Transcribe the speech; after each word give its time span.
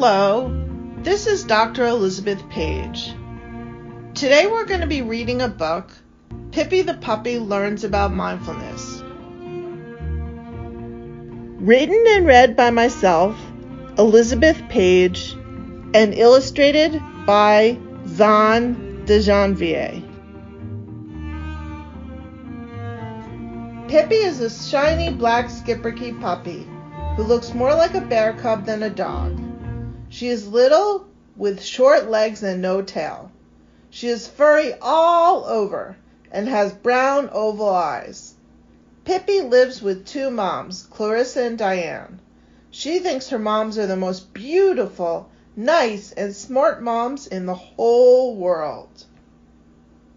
Hello, 0.00 0.54
this 0.98 1.26
is 1.26 1.42
Dr. 1.42 1.84
Elizabeth 1.84 2.48
Page. 2.50 3.12
Today 4.14 4.46
we're 4.46 4.64
going 4.64 4.82
to 4.82 4.86
be 4.86 5.02
reading 5.02 5.42
a 5.42 5.48
book, 5.48 5.90
Pippi 6.52 6.82
the 6.82 6.94
Puppy 6.94 7.40
Learns 7.40 7.82
About 7.82 8.14
Mindfulness. 8.14 9.02
Written 11.60 12.04
and 12.10 12.26
read 12.26 12.54
by 12.54 12.70
myself, 12.70 13.36
Elizabeth 13.98 14.62
Page, 14.68 15.32
and 15.92 16.14
illustrated 16.14 17.02
by 17.26 17.76
Zan 18.06 19.04
de 19.04 19.20
Janvier. 19.20 20.00
Pippi 23.88 24.14
is 24.14 24.38
a 24.38 24.48
shiny 24.48 25.12
black 25.12 25.46
Schipperke 25.46 26.20
puppy 26.20 26.68
who 27.16 27.24
looks 27.24 27.52
more 27.52 27.74
like 27.74 27.94
a 27.94 28.00
bear 28.00 28.34
cub 28.34 28.64
than 28.64 28.84
a 28.84 28.90
dog. 28.90 29.47
She 30.10 30.28
is 30.28 30.48
little 30.48 31.06
with 31.36 31.62
short 31.62 32.10
legs 32.10 32.42
and 32.42 32.62
no 32.62 32.80
tail. 32.82 33.30
She 33.90 34.08
is 34.08 34.26
furry 34.26 34.72
all 34.80 35.44
over 35.44 35.96
and 36.32 36.48
has 36.48 36.72
brown 36.72 37.28
oval 37.30 37.68
eyes. 37.68 38.34
Pippi 39.04 39.42
lives 39.42 39.80
with 39.82 40.06
two 40.06 40.30
moms, 40.30 40.84
Clarissa 40.90 41.42
and 41.42 41.58
Diane. 41.58 42.20
She 42.70 42.98
thinks 42.98 43.28
her 43.28 43.38
moms 43.38 43.78
are 43.78 43.86
the 43.86 43.96
most 43.96 44.32
beautiful, 44.32 45.28
nice, 45.54 46.12
and 46.12 46.34
smart 46.34 46.82
moms 46.82 47.26
in 47.26 47.46
the 47.46 47.54
whole 47.54 48.34
world. 48.34 49.04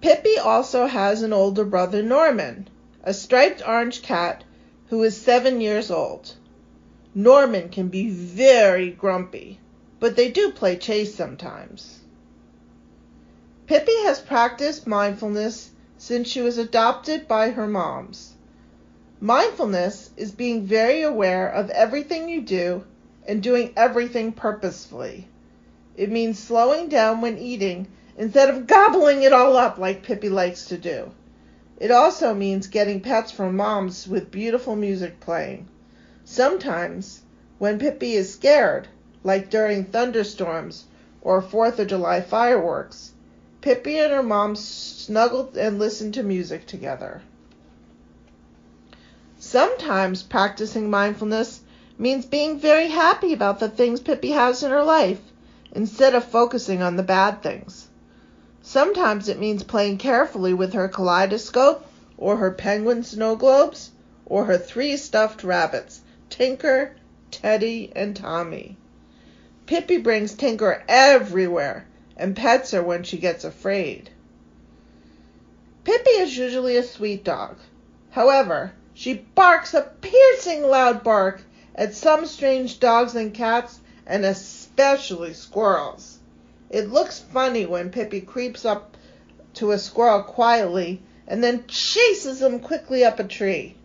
Pippi 0.00 0.38
also 0.38 0.86
has 0.86 1.22
an 1.22 1.32
older 1.32 1.64
brother, 1.64 2.02
Norman, 2.02 2.68
a 3.02 3.14
striped 3.14 3.62
orange 3.66 4.02
cat 4.02 4.44
who 4.88 5.02
is 5.02 5.16
seven 5.16 5.60
years 5.60 5.90
old. 5.90 6.34
Norman 7.14 7.68
can 7.68 7.88
be 7.88 8.10
very 8.10 8.90
grumpy, 8.90 9.60
but 10.04 10.16
they 10.16 10.28
do 10.30 10.50
play 10.50 10.76
chase 10.76 11.14
sometimes. 11.14 12.00
Pippi 13.66 14.02
has 14.02 14.20
practiced 14.20 14.86
mindfulness 14.86 15.70
since 15.96 16.28
she 16.28 16.42
was 16.42 16.58
adopted 16.58 17.26
by 17.26 17.48
her 17.48 17.66
moms. 17.66 18.34
Mindfulness 19.18 20.10
is 20.18 20.30
being 20.30 20.66
very 20.66 21.00
aware 21.00 21.48
of 21.48 21.70
everything 21.70 22.28
you 22.28 22.42
do 22.42 22.84
and 23.26 23.42
doing 23.42 23.72
everything 23.78 24.30
purposefully. 24.30 25.26
It 25.96 26.10
means 26.10 26.38
slowing 26.38 26.90
down 26.90 27.22
when 27.22 27.38
eating 27.38 27.86
instead 28.18 28.50
of 28.50 28.66
gobbling 28.66 29.22
it 29.22 29.32
all 29.32 29.56
up 29.56 29.78
like 29.78 30.02
Pippi 30.02 30.28
likes 30.28 30.66
to 30.66 30.76
do. 30.76 31.12
It 31.80 31.90
also 31.90 32.34
means 32.34 32.66
getting 32.66 33.00
pets 33.00 33.32
from 33.32 33.56
moms 33.56 34.06
with 34.06 34.30
beautiful 34.30 34.76
music 34.76 35.18
playing. 35.20 35.66
Sometimes, 36.26 37.22
when 37.56 37.78
Pippi 37.78 38.12
is 38.12 38.30
scared, 38.30 38.88
like 39.24 39.50
during 39.50 39.84
thunderstorms 39.86 40.84
or 41.22 41.40
Fourth 41.40 41.78
of 41.78 41.88
July 41.88 42.20
fireworks, 42.20 43.12
Pippi 43.62 43.98
and 43.98 44.12
her 44.12 44.22
mom 44.22 44.54
snuggled 44.54 45.56
and 45.56 45.78
listened 45.78 46.12
to 46.14 46.22
music 46.22 46.66
together. 46.66 47.22
Sometimes 49.38 50.22
practicing 50.22 50.90
mindfulness 50.90 51.62
means 51.96 52.26
being 52.26 52.58
very 52.58 52.88
happy 52.88 53.32
about 53.32 53.58
the 53.58 53.68
things 53.68 54.00
Pippi 54.00 54.32
has 54.32 54.62
in 54.62 54.70
her 54.70 54.84
life 54.84 55.20
instead 55.72 56.14
of 56.14 56.24
focusing 56.24 56.82
on 56.82 56.96
the 56.96 57.02
bad 57.02 57.42
things. 57.42 57.88
Sometimes 58.62 59.28
it 59.28 59.38
means 59.38 59.62
playing 59.62 59.98
carefully 59.98 60.52
with 60.52 60.72
her 60.74 60.88
kaleidoscope 60.88 61.86
or 62.18 62.36
her 62.36 62.50
penguin 62.50 63.02
snow 63.02 63.36
globes 63.36 63.90
or 64.26 64.44
her 64.44 64.58
three 64.58 64.96
stuffed 64.96 65.42
rabbits 65.42 66.00
Tinker, 66.30 66.96
Teddy, 67.30 67.92
and 67.94 68.14
Tommy. 68.14 68.76
Pippi 69.66 69.96
brings 69.96 70.34
Tinker 70.34 70.84
everywhere 70.88 71.86
and 72.18 72.36
pets 72.36 72.72
her 72.72 72.82
when 72.82 73.02
she 73.02 73.16
gets 73.16 73.44
afraid. 73.44 74.10
Pippi 75.84 76.10
is 76.10 76.36
usually 76.36 76.76
a 76.76 76.82
sweet 76.82 77.24
dog. 77.24 77.56
However, 78.10 78.72
she 78.92 79.14
barks 79.34 79.72
a 79.72 79.90
piercing 80.02 80.62
loud 80.62 81.02
bark 81.02 81.40
at 81.74 81.94
some 81.94 82.26
strange 82.26 82.78
dogs 82.78 83.14
and 83.14 83.32
cats, 83.32 83.80
and 84.06 84.24
especially 84.24 85.32
squirrels. 85.32 86.18
It 86.68 86.90
looks 86.90 87.18
funny 87.18 87.64
when 87.64 87.90
Pippi 87.90 88.20
creeps 88.20 88.64
up 88.64 88.96
to 89.54 89.72
a 89.72 89.78
squirrel 89.78 90.22
quietly 90.22 91.00
and 91.26 91.42
then 91.42 91.64
chases 91.66 92.42
him 92.42 92.60
quickly 92.60 93.02
up 93.02 93.18
a 93.18 93.24
tree. 93.24 93.76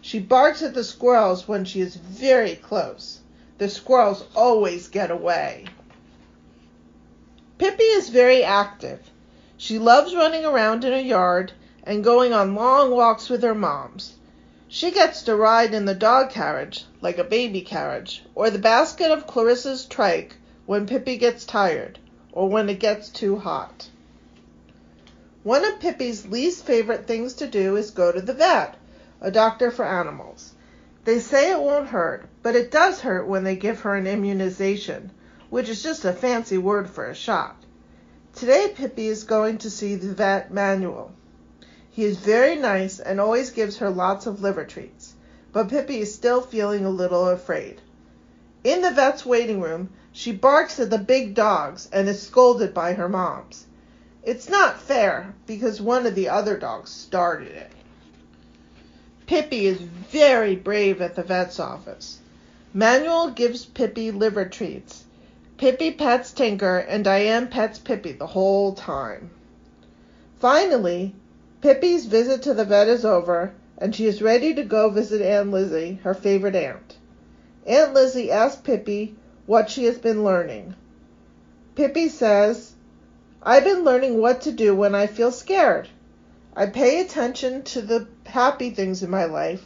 She 0.00 0.18
barks 0.18 0.62
at 0.62 0.74
the 0.74 0.82
squirrels 0.82 1.46
when 1.46 1.64
she 1.64 1.80
is 1.80 1.94
very 1.94 2.56
close. 2.56 3.20
The 3.58 3.68
squirrels 3.68 4.24
always 4.34 4.88
get 4.88 5.10
away. 5.10 5.66
Pippi 7.58 7.82
is 7.82 8.08
very 8.08 8.44
active. 8.44 9.10
She 9.56 9.80
loves 9.80 10.14
running 10.14 10.44
around 10.44 10.84
in 10.84 10.92
her 10.92 11.00
yard 11.00 11.52
and 11.82 12.04
going 12.04 12.32
on 12.32 12.54
long 12.54 12.92
walks 12.92 13.28
with 13.28 13.42
her 13.42 13.56
moms. 13.56 14.14
She 14.68 14.92
gets 14.92 15.22
to 15.22 15.34
ride 15.34 15.74
in 15.74 15.86
the 15.86 15.94
dog 15.94 16.30
carriage, 16.30 16.84
like 17.00 17.18
a 17.18 17.24
baby 17.24 17.62
carriage, 17.62 18.22
or 18.34 18.48
the 18.50 18.58
basket 18.58 19.10
of 19.10 19.26
Clarissa's 19.26 19.84
trike 19.86 20.36
when 20.66 20.86
Pippi 20.86 21.16
gets 21.16 21.44
tired, 21.44 21.98
or 22.30 22.48
when 22.48 22.68
it 22.68 22.78
gets 22.78 23.08
too 23.08 23.38
hot. 23.38 23.88
One 25.42 25.64
of 25.64 25.80
Pippi's 25.80 26.26
least 26.26 26.64
favorite 26.64 27.06
things 27.06 27.34
to 27.34 27.46
do 27.46 27.76
is 27.76 27.90
go 27.90 28.12
to 28.12 28.20
the 28.20 28.34
vet 28.34 28.76
a 29.20 29.30
doctor 29.32 29.70
for 29.70 29.84
animals. 29.84 30.52
They 31.08 31.20
say 31.20 31.50
it 31.50 31.62
won't 31.62 31.88
hurt, 31.88 32.26
but 32.42 32.54
it 32.54 32.70
does 32.70 33.00
hurt 33.00 33.26
when 33.26 33.42
they 33.42 33.56
give 33.56 33.80
her 33.80 33.94
an 33.94 34.06
immunization, 34.06 35.10
which 35.48 35.70
is 35.70 35.82
just 35.82 36.04
a 36.04 36.12
fancy 36.12 36.58
word 36.58 36.90
for 36.90 37.06
a 37.06 37.14
shot. 37.14 37.56
Today, 38.34 38.74
Pippi 38.76 39.06
is 39.06 39.24
going 39.24 39.56
to 39.56 39.70
see 39.70 39.94
the 39.94 40.12
vet 40.12 40.52
Manuel. 40.52 41.12
He 41.88 42.04
is 42.04 42.18
very 42.18 42.56
nice 42.56 43.00
and 43.00 43.18
always 43.18 43.52
gives 43.52 43.78
her 43.78 43.88
lots 43.88 44.26
of 44.26 44.42
liver 44.42 44.66
treats, 44.66 45.14
but 45.50 45.70
Pippi 45.70 46.00
is 46.00 46.14
still 46.14 46.42
feeling 46.42 46.84
a 46.84 46.90
little 46.90 47.26
afraid. 47.26 47.80
In 48.62 48.82
the 48.82 48.90
vet's 48.90 49.24
waiting 49.24 49.62
room, 49.62 49.88
she 50.12 50.32
barks 50.32 50.78
at 50.78 50.90
the 50.90 50.98
big 50.98 51.34
dogs 51.34 51.88
and 51.90 52.06
is 52.06 52.20
scolded 52.20 52.74
by 52.74 52.92
her 52.92 53.08
moms. 53.08 53.64
It's 54.24 54.50
not 54.50 54.78
fair 54.78 55.32
because 55.46 55.80
one 55.80 56.04
of 56.04 56.14
the 56.14 56.28
other 56.28 56.58
dogs 56.58 56.90
started 56.90 57.52
it. 57.52 57.72
Pippi 59.28 59.66
is 59.66 59.76
very 59.76 60.56
brave 60.56 61.02
at 61.02 61.14
the 61.14 61.22
vet's 61.22 61.60
office. 61.60 62.18
Manuel 62.72 63.30
gives 63.30 63.66
Pippi 63.66 64.10
liver 64.10 64.46
treats. 64.46 65.04
Pippi 65.58 65.90
pets 65.90 66.32
Tinker, 66.32 66.78
and 66.78 67.04
Diane 67.04 67.46
pets 67.46 67.78
Pippi 67.78 68.12
the 68.12 68.28
whole 68.28 68.72
time. 68.72 69.28
Finally, 70.38 71.14
Pippi's 71.60 72.06
visit 72.06 72.40
to 72.40 72.54
the 72.54 72.64
vet 72.64 72.88
is 72.88 73.04
over, 73.04 73.52
and 73.76 73.94
she 73.94 74.06
is 74.06 74.22
ready 74.22 74.54
to 74.54 74.62
go 74.62 74.88
visit 74.88 75.20
Aunt 75.20 75.50
Lizzie, 75.50 76.00
her 76.04 76.14
favorite 76.14 76.56
aunt. 76.56 76.96
Aunt 77.66 77.92
Lizzie 77.92 78.30
asks 78.30 78.62
Pippi 78.62 79.14
what 79.44 79.68
she 79.68 79.84
has 79.84 79.98
been 79.98 80.24
learning. 80.24 80.74
Pippi 81.74 82.08
says, 82.08 82.72
I've 83.42 83.64
been 83.64 83.84
learning 83.84 84.22
what 84.22 84.40
to 84.42 84.52
do 84.52 84.74
when 84.74 84.94
I 84.94 85.06
feel 85.06 85.32
scared. 85.32 85.90
I 86.58 86.66
pay 86.66 87.00
attention 87.00 87.62
to 87.62 87.82
the 87.82 88.08
happy 88.26 88.70
things 88.70 89.04
in 89.04 89.10
my 89.10 89.26
life. 89.26 89.62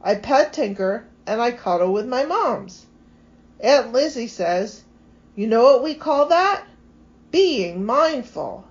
I 0.00 0.14
pet 0.14 0.54
Tinker 0.54 1.04
and 1.26 1.38
I 1.38 1.50
cuddle 1.50 1.92
with 1.92 2.06
my 2.06 2.24
moms. 2.24 2.86
Aunt 3.60 3.92
Lizzie 3.92 4.26
says, 4.26 4.82
You 5.36 5.46
know 5.46 5.64
what 5.64 5.84
we 5.84 5.94
call 5.94 6.24
that? 6.28 6.64
Being 7.30 7.84
mindful. 7.84 8.64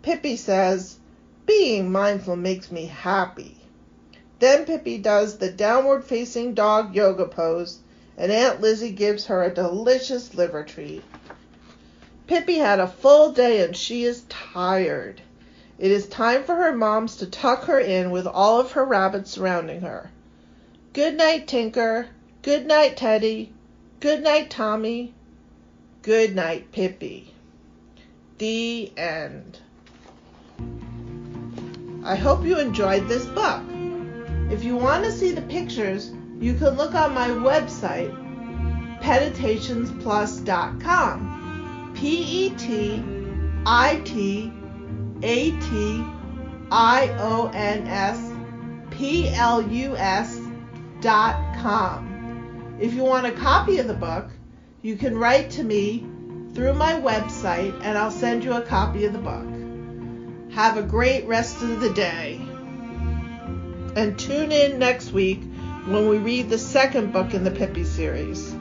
Pippi 0.00 0.36
says, 0.36 0.96
Being 1.44 1.92
mindful 1.92 2.36
makes 2.36 2.72
me 2.72 2.86
happy. 2.86 3.58
Then 4.38 4.64
Pippi 4.64 4.96
does 4.96 5.36
the 5.36 5.52
downward 5.52 6.06
facing 6.06 6.54
dog 6.54 6.94
yoga 6.94 7.26
pose, 7.26 7.80
and 8.16 8.32
Aunt 8.32 8.62
Lizzie 8.62 8.90
gives 8.90 9.26
her 9.26 9.42
a 9.42 9.52
delicious 9.52 10.34
liver 10.34 10.64
treat. 10.64 11.02
Pippi 12.26 12.56
had 12.56 12.80
a 12.80 12.88
full 12.88 13.32
day 13.32 13.62
and 13.62 13.76
she 13.76 14.04
is 14.04 14.24
tired. 14.30 15.20
It 15.78 15.90
is 15.90 16.06
time 16.06 16.44
for 16.44 16.54
her 16.54 16.72
moms 16.72 17.16
to 17.16 17.26
tuck 17.26 17.64
her 17.64 17.80
in 17.80 18.10
with 18.10 18.26
all 18.26 18.60
of 18.60 18.72
her 18.72 18.84
rabbits 18.84 19.30
surrounding 19.30 19.80
her. 19.80 20.10
Good 20.92 21.16
night, 21.16 21.48
Tinker. 21.48 22.08
Good 22.42 22.66
night, 22.66 22.96
Teddy. 22.96 23.52
Good 24.00 24.22
night, 24.22 24.50
Tommy. 24.50 25.14
Good 26.02 26.34
night, 26.34 26.70
Pippi. 26.72 27.32
The 28.38 28.92
end. 28.96 29.58
I 32.04 32.16
hope 32.16 32.44
you 32.44 32.58
enjoyed 32.58 33.06
this 33.08 33.24
book. 33.26 33.62
If 34.50 34.64
you 34.64 34.76
want 34.76 35.04
to 35.04 35.12
see 35.12 35.32
the 35.32 35.42
pictures, 35.42 36.10
you 36.40 36.54
can 36.54 36.76
look 36.76 36.94
on 36.94 37.14
my 37.14 37.28
website, 37.28 38.10
petitationsplus.com. 39.00 41.92
P 41.94 42.46
E 42.46 42.50
T 42.56 43.04
I 43.64 44.00
T 44.04 44.52
a 45.22 45.50
T 45.50 46.04
I 46.70 47.14
O 47.18 47.50
N 47.54 47.86
S 47.86 48.32
P 48.90 49.28
L 49.28 49.62
U 49.62 49.96
S 49.96 50.38
dot 51.00 51.56
com. 51.58 52.76
If 52.80 52.94
you 52.94 53.02
want 53.02 53.26
a 53.26 53.32
copy 53.32 53.78
of 53.78 53.86
the 53.86 53.94
book, 53.94 54.30
You 54.84 54.96
can 54.96 55.16
write 55.16 55.50
to 55.50 55.62
me 55.62 56.04
through 56.54 56.74
my 56.74 56.94
website 56.94 57.72
and 57.84 57.96
I'll 57.96 58.10
send 58.10 58.42
you 58.42 58.54
a 58.54 58.62
copy 58.62 59.04
of 59.04 59.12
the 59.12 59.20
book. 59.20 59.46
Have 60.54 60.76
a 60.76 60.82
great 60.82 61.24
rest 61.28 61.62
of 61.62 61.80
the 61.80 61.90
day. 61.90 62.40
And 63.94 64.18
tune 64.18 64.50
in 64.50 64.80
next 64.80 65.12
week 65.12 65.40
when 65.86 66.08
we 66.08 66.18
read 66.18 66.50
the 66.50 66.58
second 66.58 67.12
book 67.12 67.32
in 67.32 67.44
the 67.44 67.52
Pippi 67.52 67.84
series. 67.84 68.56